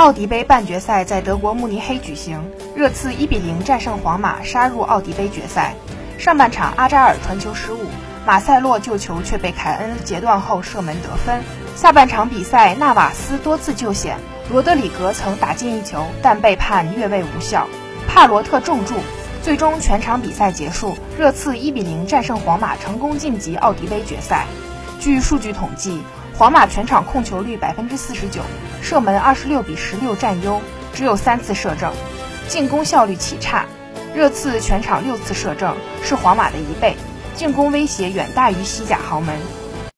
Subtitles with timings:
[0.00, 2.42] 奥迪杯半决赛在德国慕尼黑举行，
[2.74, 5.74] 热刺1比0战胜皇马，杀入奥迪杯决赛。
[6.16, 7.84] 上半场阿扎尔传球失误，
[8.24, 11.42] 马塞洛救球却被凯恩截断后射门得分。
[11.76, 14.16] 下半场比赛，纳瓦斯多次救险，
[14.50, 17.68] 罗德里格曾打进一球，但被判越位无效。
[18.08, 18.94] 帕罗特重注，
[19.42, 24.46] 最终全场比赛结束，热刺1比0战胜皇马，成功晋级奥迪杯决赛。
[24.98, 26.00] 据数据统计。
[26.40, 28.40] 皇马全场控球率百分之四十九，
[28.80, 30.62] 射门二十六比十六占优，
[30.94, 31.92] 只有三次射正，
[32.48, 33.66] 进攻效率奇差。
[34.14, 36.96] 热刺全场六次射正，是皇马的一倍，
[37.34, 39.36] 进攻威胁远大于西甲豪门。